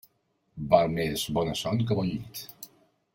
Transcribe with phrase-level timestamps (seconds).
[0.71, 2.43] Val més bona son que bon llit.